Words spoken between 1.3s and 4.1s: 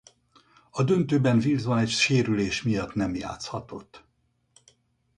Wilson egy sérülés miatt nem játszhatott.